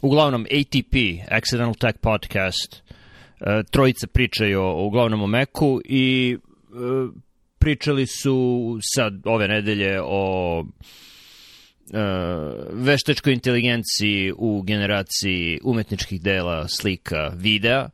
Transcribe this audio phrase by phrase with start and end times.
[0.00, 0.94] uglavnom ATP,
[1.30, 7.14] Accidental Tech Podcast, uh, trojica pričaju o, uglavnom o Meku i uh,
[7.58, 10.66] pričali su sad ove nedelje o uh,
[12.72, 17.88] veštačkoj inteligenciji u generaciji umetničkih dela, slika, videa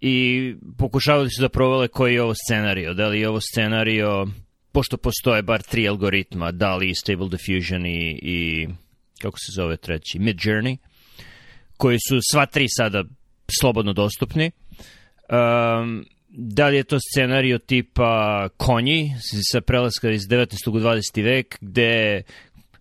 [0.00, 2.94] i pokušavali su da provale koji je ovo scenario.
[2.94, 4.26] Da li je ovo scenario,
[4.72, 8.68] pošto postoje bar tri algoritma, da li Stable Diffusion i, i
[9.18, 10.76] kako se zove treći, Mid Journey,
[11.80, 13.04] koji su sva tri sada
[13.60, 14.50] slobodno dostupni.
[14.50, 19.10] Um, da li je to scenario tipa konji
[19.52, 20.68] sa prelaska iz 19.
[20.68, 21.24] u 20.
[21.24, 22.22] vek, gde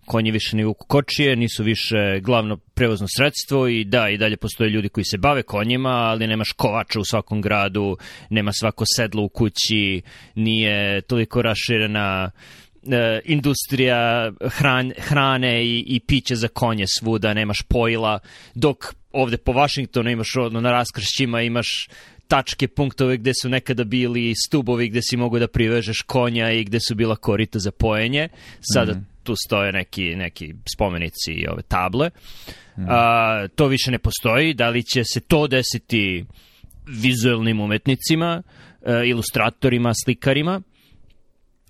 [0.06, 4.70] konji više ne vuku kočije, nisu više glavno prevozno sredstvo i da, i dalje postoje
[4.70, 7.98] ljudi koji se bave konjima, ali nemaš kovača u svakom gradu,
[8.30, 10.02] nema svako sedlo u kući,
[10.36, 12.32] nije toliko raširena
[12.92, 18.20] e, industrija hran, hrane i, i piće za konje svuda, nemaš pojila,
[18.56, 21.88] dok ovde po Vašingtonu imaš ono, na raskršćima imaš
[22.30, 26.80] tačke, punktove gde su nekada bili stubovi gde si mogu da privežeš konja i gde
[26.88, 28.30] su bila korita za pojenje.
[28.74, 29.06] Sada mm.
[29.24, 32.10] tu stoje neki, neki spomenici i ove table.
[32.78, 32.86] Mm.
[32.90, 34.54] A, to više ne postoji.
[34.54, 36.26] Da li će se to desiti
[36.88, 38.44] vizualnim umetnicima,
[38.86, 40.62] a, ilustratorima, slikarima,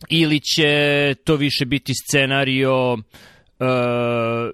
[0.10, 2.94] ili će to više biti scenario
[3.60, 4.52] a,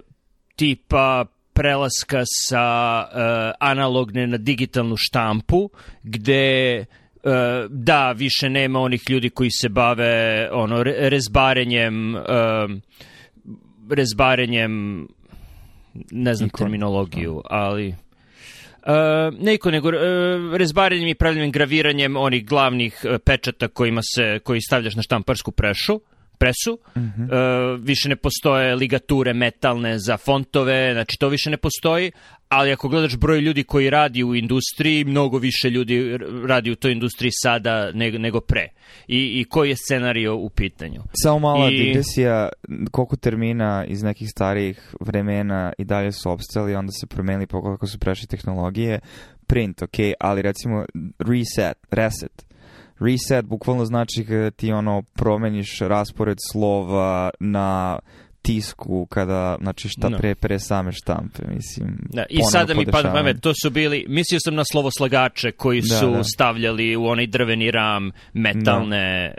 [0.56, 5.70] tipa prelaska sa uh, analogne na digitalnu štampu,
[6.02, 7.32] gde uh,
[7.70, 12.22] da, više nema onih ljudi koji se bave ono, rezbarenjem uh,
[13.90, 15.06] rezbarenjem
[16.10, 16.58] ne znam Niko.
[16.58, 18.05] terminologiju, ali Uh,
[19.38, 19.94] neko nego uh,
[20.56, 26.00] rezbarenjem i pravljenjem graviranjem onih glavnih uh, pečata kojima se koji stavljaš na štamparsku prešu
[26.38, 27.24] presu, mm -hmm.
[27.24, 32.12] uh, više ne postoje ligature metalne za fontove, znači to više ne postoji,
[32.48, 36.92] ali ako gledaš broj ljudi koji radi u industriji, mnogo više ljudi radi u toj
[36.92, 38.68] industriji sada nego, nego pre.
[39.08, 41.02] I, I koji je scenario u pitanju?
[41.22, 41.76] Samo mala I...
[41.76, 42.48] digresija,
[42.90, 47.98] koliko termina iz nekih starijih vremena i dalje su obstali, onda se promenili kako su
[47.98, 49.00] prešli tehnologije,
[49.46, 50.84] print, ok, ali recimo
[51.18, 52.46] reset, reset,
[53.00, 57.98] reset bukvalno znači kada ti ono promeniš raspored slova na
[58.46, 60.18] tisku kada, znači šta no.
[60.18, 61.98] pre, pre same štampe, mislim.
[62.12, 65.98] Da, I sada mi pada pamet, to su bili, mislio sam na slovoslagače koji da,
[65.98, 66.24] su da.
[66.24, 69.34] stavljali u onaj drveni ram metalne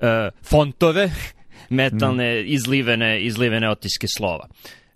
[0.00, 0.26] da.
[0.26, 1.10] uh, fontove,
[1.80, 2.44] metalne mm.
[2.46, 4.48] izlivene, izlivene otiske slova.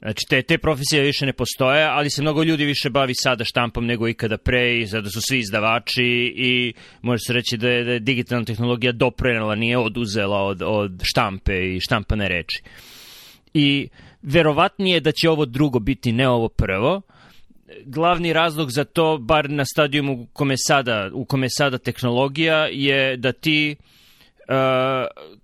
[0.04, 3.86] Znači, te, te profesije više ne postoje, ali se mnogo ljudi više bavi sada štampom
[3.86, 7.92] nego ikada pre i sada su svi izdavači i može se reći da je, da
[7.92, 12.62] je digitalna tehnologija doprenela, nije oduzela od, od štampe i štampane reči.
[13.54, 13.88] I
[14.22, 17.02] verovatnije da će ovo drugo biti ne ovo prvo,
[17.84, 23.16] glavni razlog za to, bar na stadijumu u kome sada, u kome sada tehnologija, je
[23.16, 24.54] da ti uh,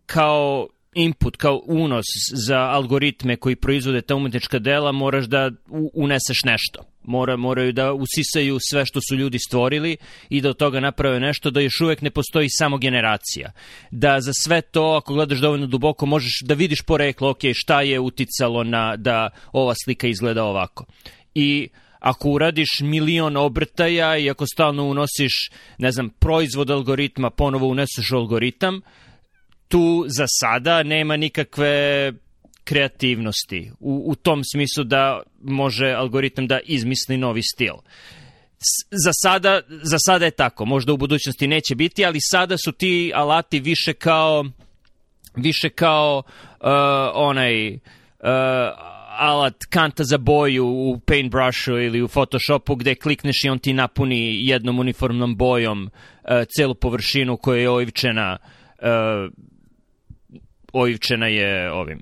[0.06, 5.51] kao input, kao unos za algoritme koji proizvode ta umetnička dela, moraš da
[5.95, 6.83] uneseš nešto.
[7.05, 9.97] Mora, moraju da usisaju sve što su ljudi stvorili
[10.28, 13.53] i da od toga naprave nešto, da još uvek ne postoji samo generacija.
[13.91, 18.01] Da za sve to, ako gledaš dovoljno duboko, možeš da vidiš poreklo, ok, šta je
[18.01, 20.84] uticalo na da ova slika izgleda ovako.
[21.34, 21.69] I
[21.99, 28.81] ako uradiš milion obrtaja i ako stalno unosiš, ne znam, proizvod algoritma, ponovo uneseš algoritam,
[29.71, 32.13] tu za sada nema nikakve
[32.65, 37.75] kreativnosti u, u tom smislu da može algoritam da izmisli novi stil.
[38.91, 43.13] Za sada, za sada je tako, možda u budućnosti neće biti, ali sada su ti
[43.15, 44.45] alati više kao
[45.37, 46.67] više kao uh,
[47.15, 47.81] onaj uh,
[49.19, 54.47] alat kanta za boju u paintbrushu ili u Photoshopu gde klikneš i on ti napuni
[54.49, 58.87] jednom uniformnom bojom uh, celu površinu koja je ojivčena uh,
[60.73, 62.01] ojivčena je ovim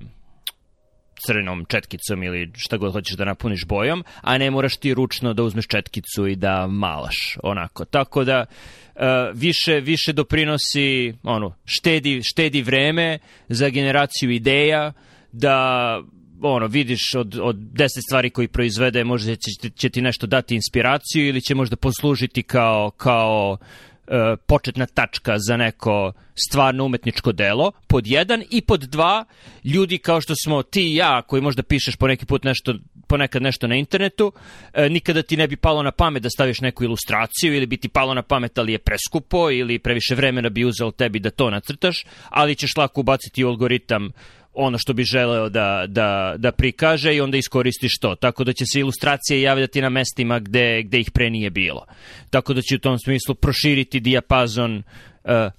[1.27, 5.43] crvenom četkicom ili šta god hoćeš da napuniš bojom, a ne moraš ti ručno da
[5.43, 7.85] uzmeš četkicu i da malaš onako.
[7.85, 9.03] Tako da uh,
[9.35, 13.19] više više doprinosi ono štedi štedi vreme
[13.49, 14.93] za generaciju ideja
[15.32, 16.00] da
[16.43, 21.29] ono, vidiš od, od deset stvari koji proizvede, možda će, će ti nešto dati inspiraciju
[21.29, 23.59] ili će možda poslužiti kao, kao
[24.46, 26.12] početna tačka za neko
[26.49, 29.25] stvarno umetničko delo, pod jedan, i pod dva,
[29.64, 32.75] ljudi kao što smo ti i ja, koji možda pišeš po neki put nešto,
[33.06, 34.32] ponekad nešto na internetu,
[34.72, 37.88] e, nikada ti ne bi palo na pamet da staviš neku ilustraciju ili bi ti
[37.88, 42.06] palo na pamet ali je preskupo ili previše vremena bi uzelo tebi da to nacrtaš,
[42.28, 44.11] ali ćeš lako ubaciti u algoritam
[44.58, 48.14] ono što bi želeo da, da, da prikaže i onda iskoristiš to.
[48.14, 51.87] Tako da će se ilustracije javljati na mestima gde, gde ih pre nije bilo.
[52.31, 54.82] Tako da će u tom smislu proširiti dijapazon uh,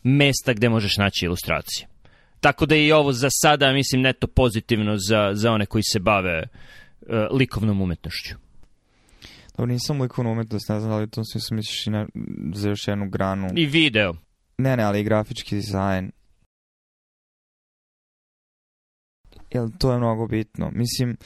[0.03, 1.87] mesta gde možeš naći ilustracije.
[2.39, 5.99] Tako da je i ovo za sada, mislim, neto pozitivno za, za one koji se
[5.99, 8.35] bave uh, likovnom umetnošću.
[9.57, 12.07] Dobro, nisam likovna umetnost, ne znam da li to smislu misliš i na,
[12.53, 13.47] za još jednu granu.
[13.55, 14.13] I video.
[14.57, 16.11] Ne, ne, ali i grafički dizajn.
[19.53, 20.71] Jel, to je mnogo bitno.
[20.73, 21.17] Mislim,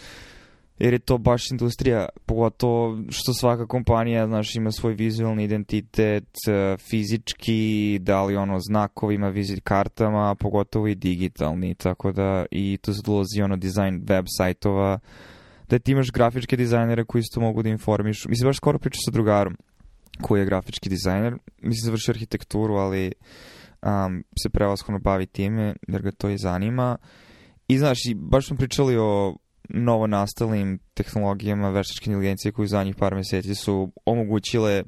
[0.79, 6.77] jer je to baš industrija, pogotovo što svaka kompanija, znaš, ima svoj vizualni identitet, e,
[6.77, 13.01] fizički, da li ono znakovima, vizit kartama, pogotovo i digitalni, tako da i tu se
[13.05, 14.99] dolazi ono dizajn web sajtova,
[15.69, 18.29] da ti imaš grafičke dizajnere koji isto mogu da informišu.
[18.29, 19.57] Mislim, baš skoro pričam sa drugarom
[20.21, 23.11] koji je grafički dizajner, mislim, završio arhitekturu, ali
[23.81, 26.97] um, se prevashodno bavi time, jer ga to i zanima.
[27.73, 29.35] I znaš, baš smo pričali o
[29.69, 34.83] novo nastalim tehnologijama veštačke inteligencije koji za njih par meseci su omogućile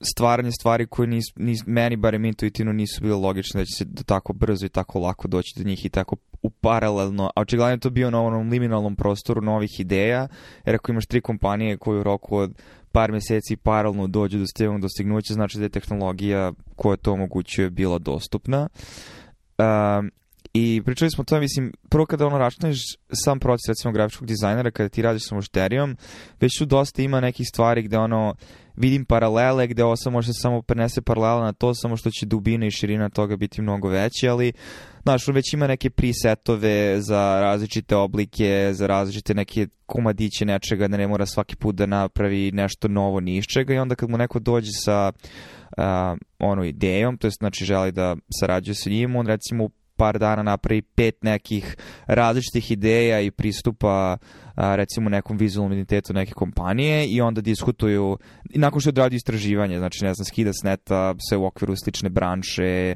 [0.00, 4.02] stvaranje stvari koje nis, nis, meni barem intuitivno nisu bile logične da će se da
[4.02, 7.90] tako brzo i tako lako doći do njih i tako u paralelno, a očigledno to
[7.90, 10.28] bio na onom liminalnom prostoru novih ideja,
[10.64, 12.54] jer ako imaš tri kompanije koje u roku od
[12.92, 17.98] par meseci paralelno dođu do stevnog dostignuća, znači da je tehnologija koja to omogućuje bila
[17.98, 18.68] dostupna.
[19.58, 20.10] Um,
[20.58, 22.78] I pričali smo o tome, mislim, prvo kada ono računeš
[23.12, 25.96] sam proces, recimo, grafičkog dizajnera, kada ti radiš sa mušterijom,
[26.40, 28.34] već tu dosta ima nekih stvari gde ono,
[28.76, 32.66] vidim paralele, gde ovo samo može samo prenese paralela na to, samo što će dubina
[32.66, 34.52] i širina toga biti mnogo veći, ali,
[35.02, 41.08] znaš, već ima neke presetove za različite oblike, za različite neke komadiće nečega, da ne
[41.08, 44.38] mora svaki put da napravi nešto novo ni iz čega i onda kad mu neko
[44.38, 45.12] dođe sa
[45.76, 45.84] uh,
[46.38, 50.82] ono idejom, to je znači želi da sarađuje sa njim, on recimo par dana napravi
[50.82, 51.76] pet nekih
[52.06, 54.16] različitih ideja i pristupa
[54.54, 58.18] a, recimo nekom vizualnom identitetu neke kompanije i onda diskutuju
[58.54, 62.94] nakon što odradi istraživanje, znači ne znam, skida s neta sve u okviru slične branše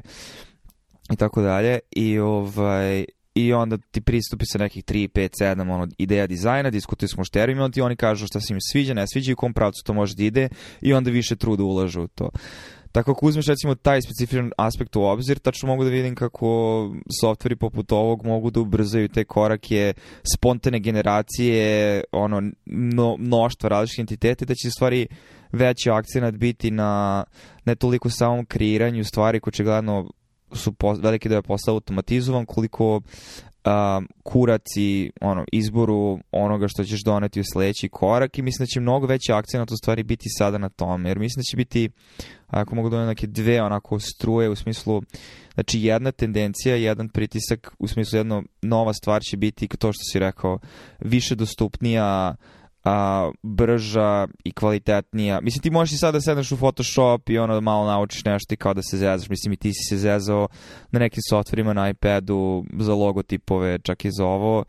[1.13, 3.05] i tako dalje i ovaj
[3.35, 7.69] i onda ti pristupi sa nekih 3, 5, 7 ono, ideja dizajna, diskutuju s mušterima
[7.75, 10.15] i oni kažu šta se im sviđa, ne sviđa i u kom pravcu to može
[10.15, 10.49] da ide
[10.81, 12.29] i onda više truda ulažu u to.
[12.91, 16.89] Tako ako uzmeš recimo taj specifičan aspekt u obzir, tačno mogu da vidim kako
[17.21, 19.93] softveri poput ovog mogu da ubrzaju te korake
[20.35, 25.07] spontane generacije, ono, no, mnoštva različitih entiteta, da će stvari
[25.51, 27.23] veći akcenat biti na
[27.65, 30.09] ne toliko samom kreiranju stvari koje će gledano
[30.53, 33.01] su po, veliki da je postao automatizovan, koliko
[33.65, 38.67] um, kurac i ono, izboru onoga što ćeš doneti u sledeći korak i mislim da
[38.67, 41.89] će mnogo veći akcent u stvari biti sada na tome, jer mislim da će biti,
[42.47, 45.01] ako mogu da neke dve onako struje u smislu,
[45.53, 50.19] znači jedna tendencija, jedan pritisak, u smislu jedna nova stvar će biti to što si
[50.19, 50.59] rekao,
[50.99, 55.41] više dostupnija uh, a, brža i kvalitetnija.
[55.41, 58.53] Mislim, ti možeš i sada da sedneš u Photoshop i ono da malo naučiš nešto
[58.53, 59.29] i kao da se zezaš.
[59.29, 60.47] Mislim, i ti si se zezao
[60.91, 64.63] na nekim softverima na iPadu za logotipove, čak i za ovo.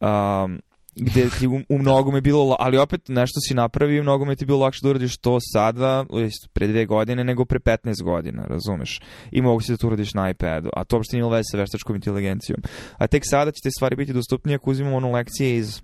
[0.00, 0.60] Um,
[0.96, 4.58] gde ti u, u mnogome bilo, ali opet nešto si napravio i mnogome ti bilo
[4.58, 6.04] lakše da uradiš to sada,
[6.52, 9.00] pre dve godine, nego pre 15 godina, razumeš?
[9.30, 11.96] I mogu si da to uradiš na iPadu, a to uopšte nije veze sa veštačkom
[11.96, 12.62] inteligencijom.
[12.96, 15.82] A tek sada će te stvari biti dostupnije ako uzimamo ono lekcije iz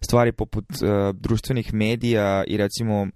[0.00, 3.06] stvari poput uh, društvenih medija i recimo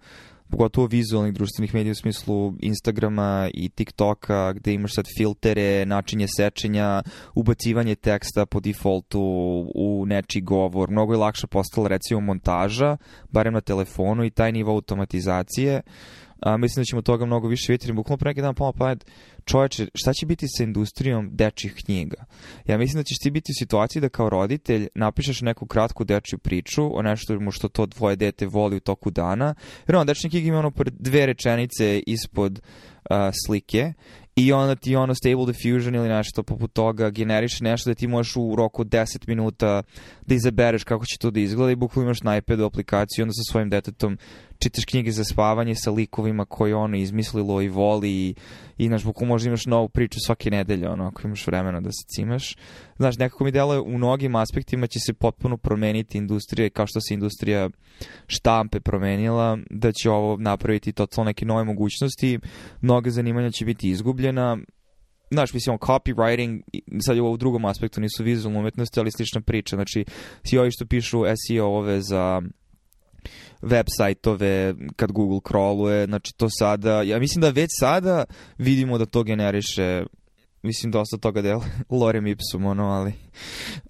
[0.50, 7.02] pogotovo vizualnih društvenih medija u smislu Instagrama i TikToka gde imaš sad filtere, načinje sečenja,
[7.34, 9.20] ubacivanje teksta po defaultu
[9.74, 10.90] u nečiji govor.
[10.90, 12.96] Mnogo je lakše postala recimo montaža,
[13.30, 15.82] barem na telefonu i taj nivo automatizacije.
[16.42, 17.92] A, mislim da ćemo toga mnogo više vidjeti.
[17.92, 19.04] Bukvalno pre neki dan pomalo pamet,
[19.44, 22.24] čoveče, šta će biti sa industrijom dečjih knjiga?
[22.66, 26.38] Ja mislim da ćeš ti biti u situaciji da kao roditelj napišeš neku kratku dečju
[26.38, 29.54] priču o nešto što to dvoje dete voli u toku dana.
[29.88, 32.60] Jer on, dečje knjige ima ono dve rečenice ispod
[33.10, 33.16] uh,
[33.46, 33.92] slike
[34.36, 38.36] i onda ti ono Stable Diffusion ili nešto poput toga generiše nešto da ti možeš
[38.36, 39.82] u roku 10 minuta
[40.26, 43.52] da izabereš kako će to da izgleda i bukvalno imaš na iPadu aplikaciju onda sa
[43.52, 44.18] svojim detetom
[44.62, 48.34] čitaš knjige za spavanje sa likovima koje ono izmislilo i voli i,
[48.78, 52.04] i znaš, bukvalno možda imaš novu priču svake nedelje, ono, ako imaš vremena da se
[52.14, 52.56] cimaš.
[52.96, 57.14] Znaš, nekako mi deluje u mnogim aspektima će se potpuno promeniti industrija, kao što se
[57.14, 57.70] industrija
[58.26, 62.38] štampe promenila, da će ovo napraviti totalno neke nove mogućnosti,
[62.80, 64.58] mnoga zanimanja će biti izgubljena,
[65.30, 66.60] znaš, mislim, copywriting,
[67.06, 70.04] sad je u drugom aspektu, nisu vizualne umetnosti, ali slična priča, znači,
[70.44, 72.42] svi ovi što pišu SEO-ove za
[73.62, 78.24] web sajtove kad Google crawluje, znači to sada, ja mislim da već sada
[78.58, 80.04] vidimo da to generiše
[80.62, 81.56] mislim dosta toga da je
[82.00, 83.12] lorem ipsum, ono, ali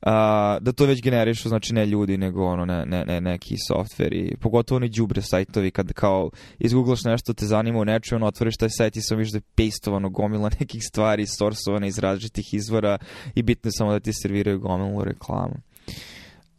[0.03, 4.37] a, da to već generišu, znači ne ljudi, nego ono, ne, ne, ne neki softveri,
[4.41, 8.69] pogotovo oni džubre sajtovi, kad kao izgooglaš nešto, te zanima u nečemu, ono, otvoriš taj
[8.71, 12.99] sajt i sam viš da je pastovano gomila nekih stvari, sorsovane iz različitih izvora
[13.35, 15.55] i bitno je samo da ti serviraju gomilu reklamu.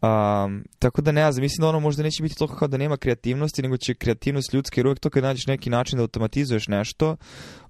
[0.01, 2.97] Um, tako da ne znam, mislim da ono možda neće biti toliko kao da nema
[2.97, 7.15] kreativnosti, nego će kreativnost ljudska, jer uvek to kad nađeš neki način da automatizuješ nešto,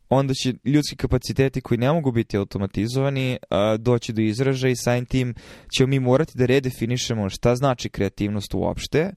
[0.10, 5.06] onda će ljudski kapaciteti koji ne mogu biti automatizovani uh, doći do izražaja i samim
[5.06, 5.36] tim
[5.78, 9.12] ćemo mi morati da redefinišemo šta znači kreativnost uopšte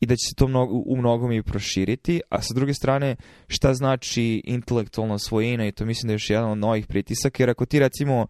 [0.00, 3.16] i da će se to mnogo, u mnogom i proširiti, a sa druge strane
[3.48, 7.50] šta znači intelektualna svojina i to mislim da je još jedan od novih pritisaka, jer
[7.50, 8.28] ako ti recimo uh,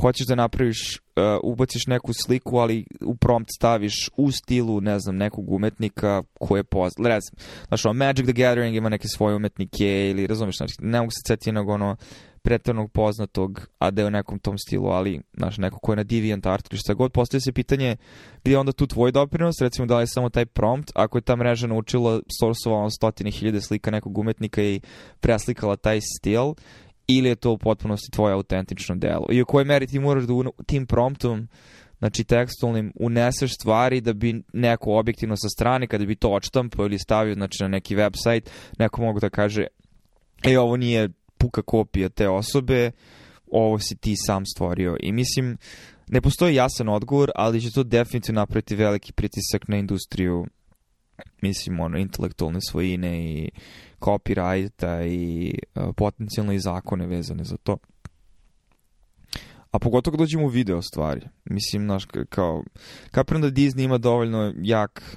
[0.00, 5.16] hoćeš da napraviš, uh, ubaciš neku sliku, ali u prompt staviš u stilu, ne znam,
[5.16, 7.06] nekog umetnika koje je poznat.
[7.06, 11.10] Recimo, znaš, ono, Magic the Gathering ima neke svoje umetnike ili, razumiješ, znači, ne mogu
[11.10, 11.96] se ceti jednog ono
[12.42, 16.04] pretarnog poznatog, a da je u nekom tom stilu, ali, znaš, neko ko je na
[16.04, 17.96] DeviantArt ili šta god, postoje se pitanje
[18.42, 21.22] gdje je onda tu tvoj doprinos, recimo da li je samo taj prompt, ako je
[21.22, 24.80] ta mreža naučila, sorsovala stotine hiljade slika nekog umetnika i
[25.20, 26.54] preslikala taj stil,
[27.16, 29.26] ili je to u potpunosti tvoje autentično delo.
[29.30, 30.34] I u kojoj meri ti moraš da
[30.66, 31.48] tim promptom
[31.98, 36.98] znači tekstualnim uneseš stvari da bi neko objektivno sa strane, kada bi to odštampao ili
[36.98, 38.48] stavio znači, na neki website,
[38.78, 39.66] neko mogu da kaže
[40.44, 42.90] e, ovo nije puka kopija te osobe,
[43.50, 44.96] ovo si ti sam stvorio.
[45.00, 45.56] I mislim,
[46.08, 50.46] ne postoji jasan odgovor, ali će to definitivno napraviti veliki pritisak na industriju
[51.42, 53.50] mislim, ono, intelektualne svojine i
[54.00, 57.76] copyrighta i uh, potencijalno i zakone vezane za to.
[59.70, 61.26] A pogotovo kad dođemo u video stvari.
[61.44, 62.64] Mislim, znaš, kao,
[63.10, 65.16] kapiram da Disney ima dovoljno jak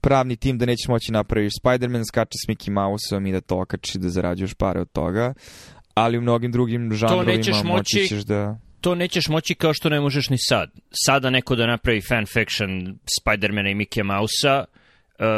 [0.00, 3.98] pravni tim da nećeš moći napraviš Spider-Man skače s Mickey Mouse-om i da to okači
[3.98, 5.34] da zarađuješ pare od toga,
[5.94, 10.30] ali u mnogim drugim žanrovima moći ćeš da to nećeš moći kao što ne možeš
[10.30, 10.70] ni sad.
[11.06, 14.64] Sada neko da napravi fanfiction Spider-mana i Mickey Mouse-a,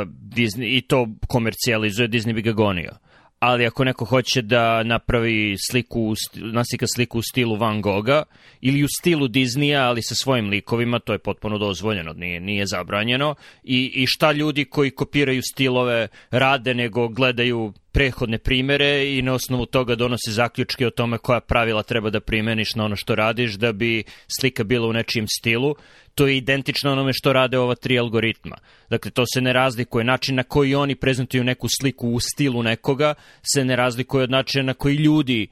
[0.07, 2.91] Disney, i to komercijalizuje, Disney bi ga gonio.
[3.39, 8.23] Ali ako neko hoće da napravi sliku, naslika sliku u stilu Van Gogha
[8.61, 13.35] ili u stilu Disneya, ali sa svojim likovima, to je potpuno dozvoljeno, nije, nije zabranjeno.
[13.63, 19.67] I, I šta ljudi koji kopiraju stilove rade, nego gledaju prehodne primere i na osnovu
[19.67, 23.73] toga donose zaključke o tome koja pravila treba da primeniš na ono što radiš da
[23.73, 24.05] bi
[24.41, 25.75] slika bila u nečijem stilu.
[26.15, 28.57] To je identično onome što rade ova tri algoritma.
[28.91, 30.05] Dakle, to se ne razlikuje.
[30.05, 33.15] Način na koji oni prezentuju neku sliku u stilu nekoga
[33.55, 35.49] se ne razlikuje od načina na koji ljudi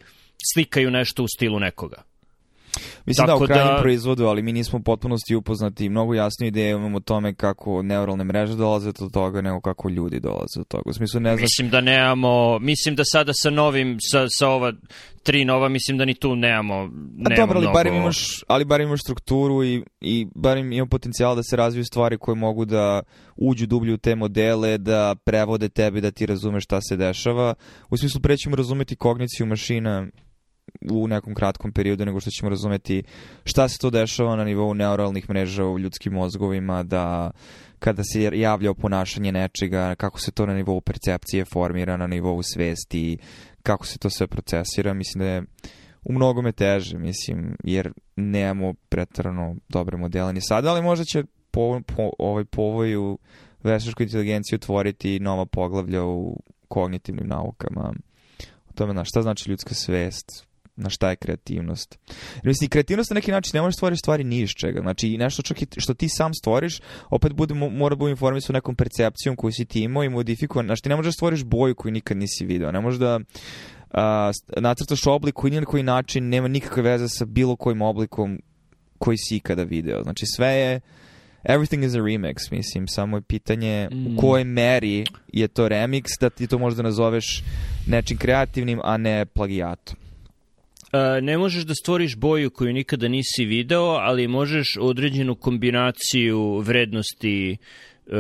[0.55, 2.03] slikaju nešto u stilu nekoga.
[3.07, 3.81] Mislim Tako da u krajnjem da...
[3.81, 8.57] proizvodu, ali mi nismo potpunosti upoznati mnogo jasnije ideje imamo o tome kako neuralne mreže
[8.57, 10.83] dolaze do toga nego kako ljudi dolaze do toga.
[10.87, 11.43] U smislu ne znam...
[11.43, 14.73] Mislim da nemamo, mislim da sada sa novim, sa, sa ova
[15.23, 18.89] tri nova, mislim da ni tu nemamo, nemamo A dobro, ali barem imaš, ali barem
[18.89, 23.03] imaš strukturu i, i barem ima potencijal da se razviju stvari koje mogu da
[23.37, 27.55] uđu dublje u te modele, da prevode tebi, da ti razumeš šta se dešava.
[27.91, 30.07] U smislu prećemo razumeti kogniciju mašina
[30.91, 33.03] u nekom kratkom periodu nego što ćemo razumeti
[33.45, 37.31] šta se to dešava na nivou neuralnih mreža u ljudskim mozgovima, da
[37.79, 43.19] kada se javlja ponašanje nečega, kako se to na nivou percepcije formira, na nivou svesti,
[43.63, 45.43] kako se to sve procesira, mislim da je
[46.05, 51.81] u mnogome teže, mislim, jer nemamo pretrano dobre modele ni sada, ali možda će po,
[51.87, 53.19] po, ovaj povoju
[53.63, 57.95] veštačkoj inteligenciji otvoriti nova poglavlja u kognitivnim naukama.
[58.69, 61.99] O tome, na šta znači ljudska svest, na šta je kreativnost.
[62.35, 64.81] Jer mislim, kreativnost na neki način ne možeš stvoriti stvari ni iz čega.
[64.81, 69.37] Znači, nešto čak i što ti sam stvoriš, opet bude, mora biti informisan nekom percepcijom
[69.37, 70.67] koju si ti imao i modifikovan.
[70.67, 72.73] Znači, ti ne možeš da stvoriš boju koju nikad nisi video.
[72.73, 77.25] Ne možeš da uh, nacrtaš oblik koji ni na koji način nema nikakve veze sa
[77.25, 78.41] bilo kojim oblikom
[78.99, 80.03] koji si ikada video.
[80.03, 80.81] Znači, sve je
[81.45, 84.07] everything is a remix, mislim, samo je pitanje mm.
[84.07, 87.43] u kojoj meri je to remix da ti to možda nazoveš
[87.87, 90.04] nečim kreativnim, a ne plagijatom
[91.23, 97.57] ne možeš da stvoriš boju koju nikada nisi video, ali možeš određenu kombinaciju vrednosti
[98.07, 98.13] uh,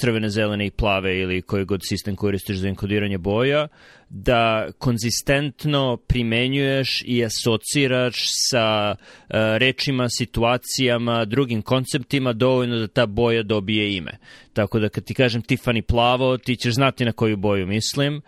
[0.00, 3.68] crvene, zelene i plave ili koji god sistem koristiš za enkodiranje boja,
[4.08, 8.16] da konzistentno primenjuješ i asociraš
[8.50, 14.18] sa uh, rečima, situacijama, drugim konceptima dovoljno da ta boja dobije ime.
[14.52, 18.22] Tako da kad ti kažem Tiffany plavo, ti ćeš znati na koju boju mislim,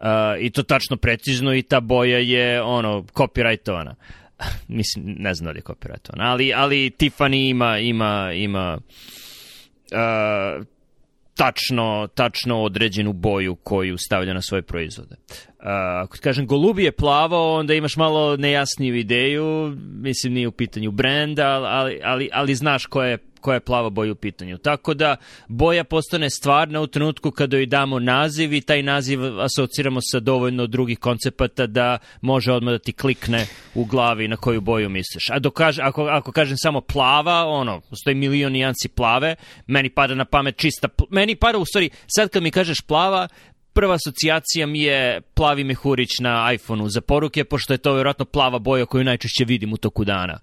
[0.00, 3.94] uh, I to tačno precizno i ta boja je ono copyrightovana.
[4.68, 8.78] Mislim, ne znam da li je copyrightovana, ali, ali Tiffany ima, ima, ima
[9.92, 10.66] uh,
[11.38, 15.14] tačno, tačno određenu boju koju stavlja na svoje proizvode.
[15.14, 15.64] Uh,
[16.02, 22.00] ako kažem golubije plavo, onda imaš malo nejasniju ideju, mislim nije u pitanju brenda, ali,
[22.04, 24.58] ali, ali znaš koja je koja je plava boja u pitanju.
[24.58, 25.16] Tako da
[25.48, 30.66] boja postane stvarna u trenutku kada joj damo naziv i taj naziv asociramo sa dovoljno
[30.66, 35.30] drugih koncepata da može odmah da ti klikne u glavi na koju boju misliš.
[35.30, 39.34] A dokaž, ako, ako kažem samo plava, ono, postoji milion nijansi plave,
[39.66, 43.28] meni pada na pamet čista, meni pada u stvari, sad kad mi kažeš plava,
[43.72, 48.58] prva asocijacija mi je plavi mehurić na iPhoneu za poruke, pošto je to vjerojatno plava
[48.58, 50.38] boja koju najčešće vidim u toku dana.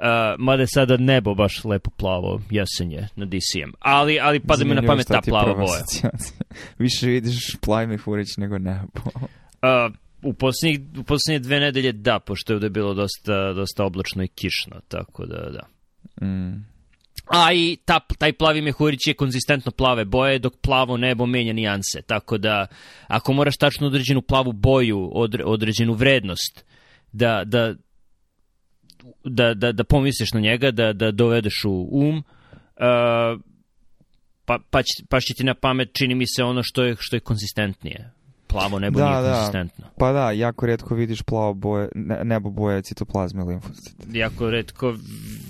[0.00, 0.06] Uh,
[0.38, 3.70] mada je sada nebo baš lepo plavo, jesenje na DCM.
[3.78, 6.10] Ali, ali pada mi na pamet ta plava boja.
[6.78, 9.00] Više vidiš plavi mehurić nego nebo.
[9.04, 14.24] uh, u posljednjih, u posljednje dve nedelje da, pošto je ovde bilo dosta, dosta oblačno
[14.24, 15.66] i kišno, tako da da.
[16.26, 16.70] Mm.
[17.26, 22.02] A i ta, taj plavi mehurić je konzistentno plave boje, dok plavo nebo menja nijanse.
[22.06, 22.66] Tako da,
[23.06, 26.64] ako moraš tačno određenu plavu boju, odre, određenu vrednost,
[27.12, 27.74] da, da,
[29.24, 33.40] da, da, da pomisliš na njega, da, da dovedeš u um, uh,
[34.44, 37.16] pa, pa, će, pa će ti na pamet, čini mi se, ono što je, što
[37.16, 38.12] je konzistentnije
[38.50, 39.34] plavo nebo da, nije da.
[39.34, 39.86] konzistentno.
[39.98, 41.88] Pa da, jako redko vidiš plavo boje,
[42.24, 44.04] nebo boje citoplazme limfocita.
[44.12, 44.94] Jako redko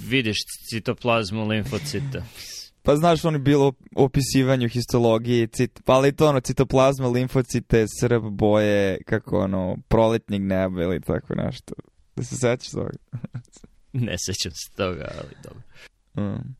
[0.08, 0.36] vidiš
[0.70, 2.22] citoplazmu limfocita.
[2.82, 8.98] Pa znaš, oni bilo opisivanju histologije, cit, pa ali to ono, citoplazma, limfocite, srb boje,
[9.06, 11.74] kako ono, proletnjeg neba ili tako nešto.
[12.20, 12.90] Da se sećaš toga?
[14.06, 15.62] ne sećam se toga, ali dobro.
[16.16, 16.54] Mm.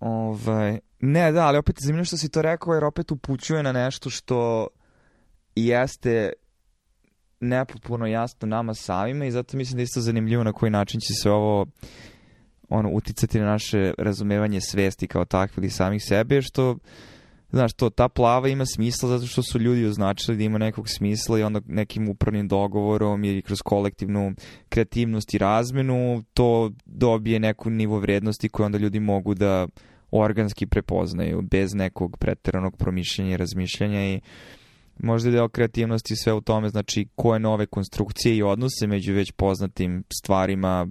[0.00, 4.10] Ovaj, ne, da, ali opet zanimljivo što si to rekao, jer opet upućuje na nešto
[4.10, 4.66] što
[5.54, 6.32] jeste
[7.40, 11.14] nepotpuno jasno nama samima i zato mislim da je isto zanimljivo na koji način će
[11.22, 11.66] se ovo
[12.68, 16.76] ono, uticati na naše razumevanje svesti kao takve ili samih sebe, što
[17.50, 21.38] znaš, to, ta plava ima smisla zato što su ljudi označili da ima nekog smisla
[21.38, 24.32] i onda nekim upravnim dogovorom ili kroz kolektivnu
[24.68, 29.66] kreativnost i razmenu to dobije neku nivo vrednosti koju onda ljudi mogu da
[30.10, 34.20] organski prepoznaju bez nekog preteranog promišljanja i razmišljanja i
[34.98, 39.32] možda je deo kreativnosti sve u tome, znači koje nove konstrukcije i odnose među već
[39.32, 40.86] poznatim stvarima,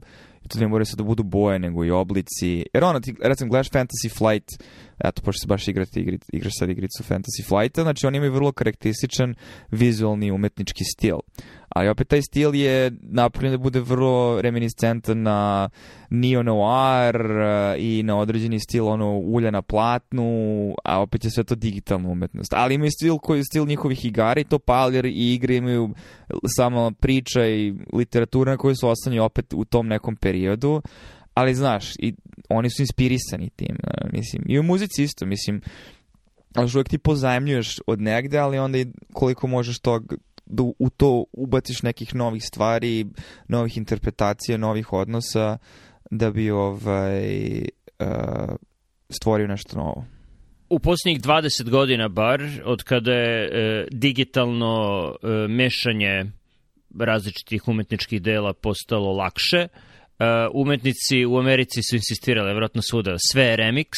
[0.48, 2.66] to ne moraju sad da budu boje, nego i oblici.
[2.74, 4.64] Jer ono, ti, recimo, gledaš Fantasy Flight,
[5.00, 8.52] eto, pošto se baš igrati, igri, igraš sad igricu Fantasy Flighta, znači oni imaju vrlo
[8.52, 9.36] karakterističan
[9.72, 11.18] vizualni umetnički stil.
[11.78, 15.70] Ali opet taj stil je napravljen da bude vrlo reminiscentan na
[16.10, 20.28] neo-noir eh, i na određeni stil ono ulja na platnu,
[20.84, 22.54] a opet je sve to digitalna umetnost.
[22.54, 25.90] Ali imaju stil koji je stil njihovih igara i to palir i igre imaju
[26.58, 30.82] samo priča i literatura koji su ostani opet u tom nekom periodu.
[31.34, 32.14] Ali znaš, i
[32.50, 34.44] oni su inspirisani tim, eh, mislim.
[34.48, 35.62] I u muzici isto, mislim,
[36.56, 40.14] ali uvijek ti pozajemljuješ od negde, ali onda i koliko možeš tog
[40.50, 43.06] da u to ubaciš nekih novih stvari,
[43.48, 45.58] novih interpretacija, novih odnosa
[46.12, 47.58] da bi ovaj
[48.00, 48.56] uh,
[49.10, 50.06] stvorio nešto novo.
[50.70, 54.76] U posljednjih 20 godina bar, od kada je e, digitalno
[55.12, 56.26] e, mešanje
[57.00, 59.68] različitih umetničkih dela postalo lakše, e,
[60.54, 63.92] umetnici u Americi su insistirali, vjerojatno svuda, sve je remix,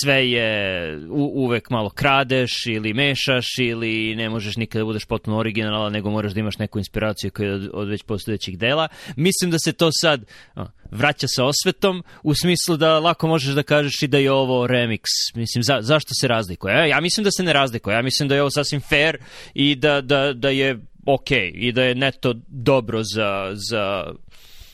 [0.00, 5.38] sve je u, uvek malo kradeš ili mešaš ili ne možeš nikada da budeš potpuno
[5.38, 8.88] originalan nego moraš da imaš neku inspiraciju koja je od, od već postojećih dela.
[9.16, 10.24] Mislim da se to sad
[10.90, 15.04] vraća sa osvetom u smislu da lako možeš da kažeš i da je ovo remix.
[15.34, 16.74] Mislim, za, zašto se razlikuje?
[16.74, 17.94] Ja, ja mislim da se ne razlikuje.
[17.94, 19.18] Ja mislim da je ovo sasvim fair
[19.54, 24.12] i da, da, da je ok i da je neto dobro za, za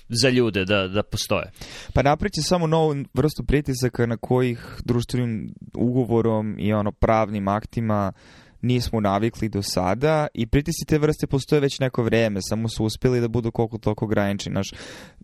[0.08, 1.50] za ljude da, da postoje.
[1.92, 8.12] Pa napriče samo novu vrstu pritisaka na kojih društvenim ugovorom i ono pravnim aktima
[8.62, 13.20] nismo navikli do sada i pritisci te vrste postoje već neko vreme, samo su uspeli
[13.20, 14.54] da budu koliko toliko ograničeni.
[14.54, 14.68] Znaš,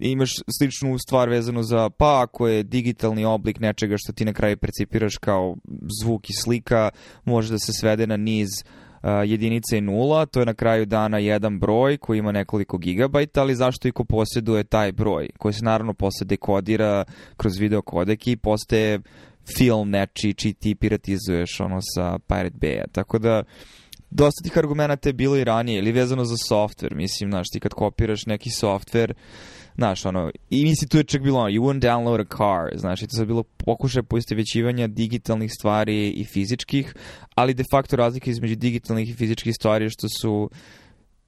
[0.00, 4.56] imaš sličnu stvar vezanu za, pa ako je digitalni oblik nečega što ti na kraju
[4.56, 5.56] percipiraš kao
[6.02, 6.90] zvuk i slika,
[7.24, 8.81] može da se svede na niz uh,
[9.26, 13.54] jedinica i nula, to je na kraju dana jedan broj koji ima nekoliko gigabajta, ali
[13.54, 17.04] zašto i ko posjeduje taj broj, koji se naravno posle dekodira
[17.36, 19.00] kroz video kodek i postaje
[19.56, 22.84] film neči čiji ti piratizuješ ono sa Pirate Bay-a.
[22.92, 23.42] Tako da
[24.10, 27.74] dosta tih argumenta je bilo i ranije, ili vezano za software, mislim, znaš, ti kad
[27.74, 29.12] kopiraš neki software,
[29.76, 33.02] znaš, ono, i mislim tu je čak bilo ono, you wouldn't download a car, znaš,
[33.02, 36.94] i to je bilo pokušaj poistovećivanja digitalnih stvari i fizičkih,
[37.34, 40.50] ali de facto razlika između digitalnih i fizičkih stvari što su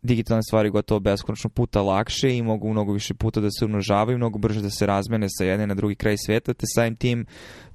[0.02, 4.38] digitalne stvari gotovo beskonačno puta lakše i mogu mnogo više puta da se umnožavaju, mnogo
[4.38, 7.26] brže da se razmene sa jedne na drugi kraj sveta, te samim tim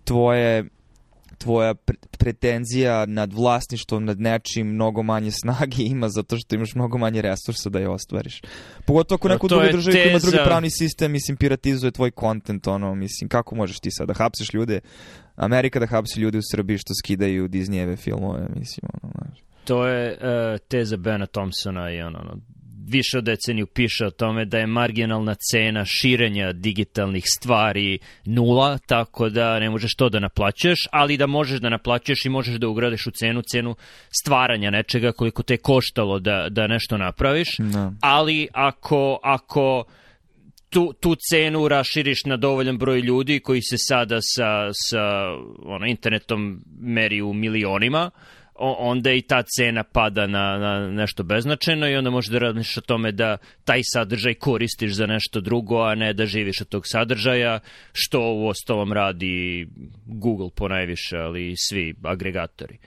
[0.03, 0.65] tvoje
[1.39, 1.73] tvoja
[2.17, 7.69] pretenzija nad vlasništvom, nad nečim mnogo manje snage ima zato što imaš mnogo manje resursa
[7.69, 8.41] da je ostvariš.
[8.85, 12.95] Pogotovo ako neko drugi državi koji ima drugi pravni sistem, mislim, piratizuje tvoj kontent, ono,
[12.95, 14.79] mislim, kako možeš ti sad da hapsiš ljude?
[15.35, 19.39] Amerika da hapsi ljude u Srbiji što skidaju Disneyeve filmove, mislim, ono, znaš.
[19.65, 22.37] To je uh, teza Bena Thompsona i ono, ono
[22.89, 29.29] više od deceniju piše o tome da je marginalna cena širenja digitalnih stvari nula, tako
[29.29, 33.07] da ne možeš to da naplaćaš, ali da možeš da naplaćaš i možeš da ugradiš
[33.07, 33.75] u cenu cenu
[34.23, 37.69] stvaranja nečega koliko te koštalo da, da nešto napraviš, no.
[37.69, 37.91] Da.
[38.01, 39.85] ali ako, ako
[40.69, 45.01] tu, tu cenu raširiš na dovoljan broj ljudi koji se sada sa, sa
[45.65, 48.11] ono, internetom meri u milionima,
[48.59, 52.81] onda i ta cena pada na, na nešto beznačajno i onda možeš da radiš o
[52.81, 57.59] tome da taj sadržaj koristiš za nešto drugo, a ne da živiš od tog sadržaja,
[57.93, 59.67] što u ostalom radi
[60.05, 62.77] Google po najviše, ali i svi agregatori.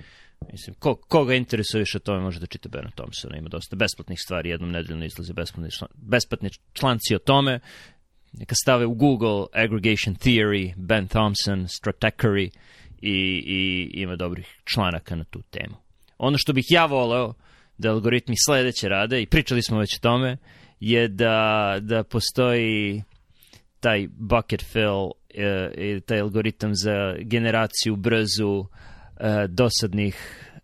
[0.52, 4.18] Mislim, ko, koga interesuje više o tome može da čita Bena Thompsona, ima dosta besplatnih
[4.20, 7.60] stvari, jednom nedeljno izlaze besplatni, član, besplatni članci o tome,
[8.32, 12.50] neka stave u Google Aggregation Theory, Ben Thompson, Stratechery,
[13.02, 15.76] i, i ima dobrih članaka na tu temu.
[16.18, 17.34] Ono što bih ja voleo
[17.78, 20.36] da algoritmi sledeće rade, i pričali smo već o tome,
[20.80, 23.02] je da, da postoji
[23.80, 30.16] taj bucket fill, e, taj algoritam za generaciju brzu e, dosadnih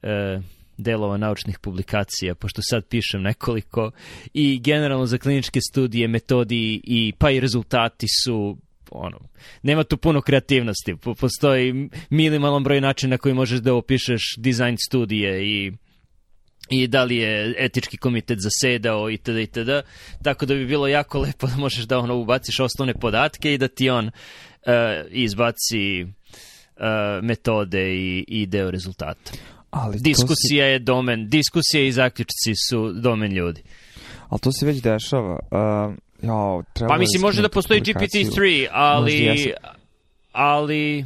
[0.03, 0.40] e,
[0.77, 3.90] delova naučnih publikacija, pošto sad pišem nekoliko,
[4.35, 8.59] i generalno za kliničke studije, metodi i pa i rezultati su
[8.92, 9.18] ono,
[9.62, 10.96] nema tu puno kreativnosti.
[11.20, 15.72] Postoji minimalan broj načina koji možeš da opišeš dizajn studije i
[16.70, 19.29] i da li je etički komitet zasedao itd.
[19.29, 19.70] itd.
[20.22, 23.68] Tako da bi bilo jako lepo da možeš da ono ubaciš osnovne podatke i da
[23.68, 24.12] ti on uh,
[25.11, 26.11] izbaci uh,
[27.22, 29.33] metode i, i deo rezultata.
[29.70, 30.72] Ali diskusija si...
[30.72, 33.62] je domen, diskusija i zaključci su domen ljudi.
[34.29, 35.38] Ali to se već dešava.
[35.51, 39.52] Uh, Jo, pa mislim, može da postoji GPT-3, ali...
[40.33, 41.04] Ali...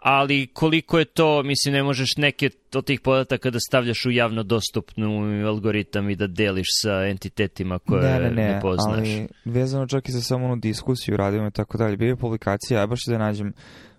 [0.00, 4.42] Ali koliko je to, mislim, ne možeš neke od tih podataka da stavljaš u javno
[4.42, 8.98] dostupnu algoritam i da deliš sa entitetima koje ne, ne, ne, ne poznaš.
[8.98, 11.96] Ali vezano čak i za samo onu diskusiju radimo i tako dalje.
[11.96, 13.52] Bio je publikacija, ja baš da nađem,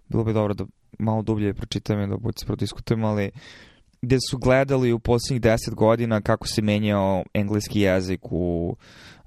[0.08, 0.66] bilo bi dobro da
[1.00, 3.32] malo dublje pročitam i da se prodiskutujemo, ali
[4.02, 8.76] gde su gledali u posljednjih deset godina kako se menjao engleski jezik u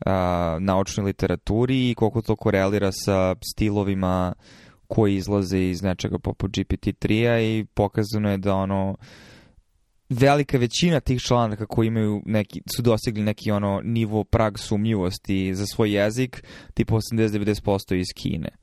[0.06, 4.32] a, naučnoj literaturi i koliko to korelira sa stilovima
[4.86, 8.96] koji izlaze iz nečega poput GPT-3-a i pokazano je da ono
[10.08, 15.66] velika većina tih članaka koji imaju neki, su dostigli neki ono nivo prag sumnjivosti za
[15.66, 18.61] svoj jezik, tipa 80-90% iz Kine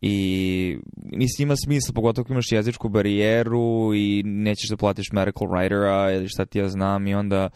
[0.00, 6.16] i nisi ima smisla, pogotovo ako imaš jezičku barijeru i nećeš da platiš medical writera
[6.16, 7.48] ili šta ti ja znam i onda,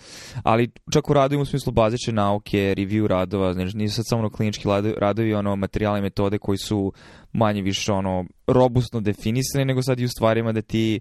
[0.42, 4.68] ali čak u radovima u smislu bazične nauke, review radova, znači nisu sad samo klinički
[4.96, 6.92] radovi, ono materijale i metode koji su
[7.32, 11.00] manje više ono robustno definisani, nego sad i u stvarima da ti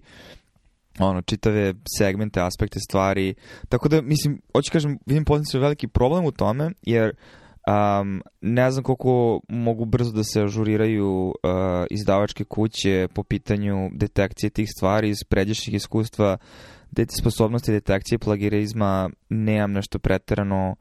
[0.98, 3.34] ono, čitave segmente, aspekte stvari.
[3.68, 7.12] Tako da, mislim, hoću kažem, vidim potencijalno veliki problem u tome, jer
[7.68, 11.32] Um, ne znam koliko mogu brzo da se ažuriraju uh,
[11.90, 16.36] izdavačke kuće po pitanju detekcije tih stvari iz pređašnjih iskustva
[16.90, 20.74] de sposobnosti detekcije plagirizma nemam nešto preterano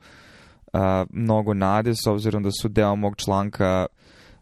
[0.73, 3.85] uh, mnogo nade s obzirom da su deo mog članka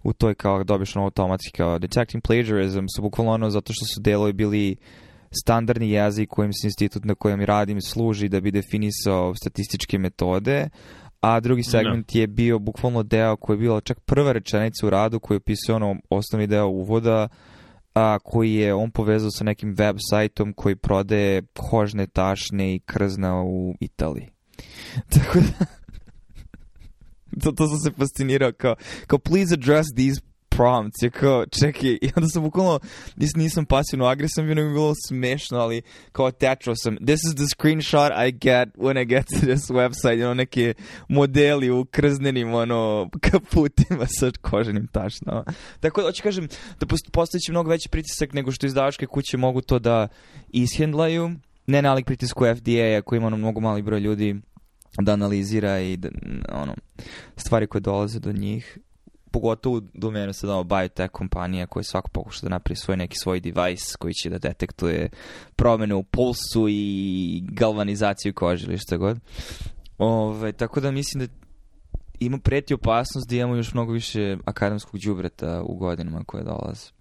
[0.04, 4.02] u toj kao dobiš ono automatski kao detecting plagiarism su bukvalno ono zato što su
[4.02, 4.76] delovi bili
[5.44, 10.70] standardni jezik kojim se institut na kojem radim služi da bi definisao statističke metode,
[11.26, 11.70] a drugi da.
[11.70, 12.20] segment no.
[12.20, 15.96] je bio bukvalno deo koji je bila čak prva rečenica u radu koji opisuje ono
[16.10, 17.28] osnovni deo uvoda
[17.94, 23.44] a, koji je on povezao sa nekim web sajtom koji prodaje kožne tašne i krzna
[23.44, 24.30] u Italiji.
[25.14, 25.66] Tako da
[27.42, 28.76] to, to sam se fascinirao kao,
[29.08, 30.22] kao please address these
[30.56, 32.80] prompts, je kao, čekaj, i onda sam bukvalno,
[33.16, 37.46] nis, nisam pasivno agresan, bio mi bilo smešno, ali kao tečao sam, this is the
[37.48, 40.74] screenshot I get when I get to this website, ono, neke
[41.10, 45.44] modeli u krznenim, ono, kaputima sa koženim tašnama.
[45.80, 46.48] Tako da, hoću kažem,
[46.80, 50.08] da postojići mnogo veći pritisak nego što izdavačke kuće mogu to da
[50.50, 51.32] ishendlaju,
[51.68, 54.36] ne nalik pritisku FDA-a koji ima ono mnogo mali broj ljudi
[55.02, 56.10] da analizira i da,
[56.52, 56.76] ono,
[57.38, 58.78] stvari koje dolaze do njih
[59.36, 63.40] pogotovo u domenu sad ovo biotech kompanija koja svako pokuša da napravi svoj neki svoj
[63.40, 65.10] device koji će da detektuje
[65.56, 69.20] promene u pulsu i galvanizaciju kože ili što god.
[69.98, 71.34] Ove, tako da mislim da
[72.20, 76.95] ima preti opasnost da imamo još mnogo više akademskog džubreta u godinama koje dolaze.